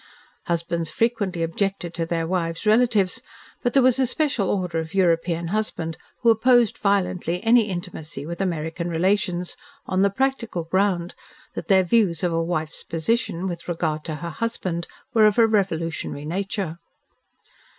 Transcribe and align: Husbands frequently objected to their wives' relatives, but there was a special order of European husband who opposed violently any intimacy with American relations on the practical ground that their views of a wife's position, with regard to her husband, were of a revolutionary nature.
Husbands 0.47 0.89
frequently 0.89 1.43
objected 1.43 1.93
to 1.93 2.07
their 2.07 2.25
wives' 2.25 2.65
relatives, 2.65 3.21
but 3.61 3.73
there 3.73 3.83
was 3.83 3.99
a 3.99 4.07
special 4.07 4.49
order 4.49 4.79
of 4.79 4.95
European 4.95 5.49
husband 5.49 5.95
who 6.23 6.31
opposed 6.31 6.79
violently 6.79 7.39
any 7.43 7.69
intimacy 7.69 8.25
with 8.25 8.41
American 8.41 8.89
relations 8.89 9.55
on 9.85 10.01
the 10.01 10.09
practical 10.09 10.63
ground 10.63 11.13
that 11.53 11.67
their 11.67 11.83
views 11.83 12.23
of 12.23 12.33
a 12.33 12.41
wife's 12.43 12.81
position, 12.81 13.47
with 13.47 13.67
regard 13.67 14.03
to 14.05 14.15
her 14.15 14.31
husband, 14.31 14.87
were 15.13 15.27
of 15.27 15.37
a 15.37 15.45
revolutionary 15.45 16.25
nature. 16.25 16.79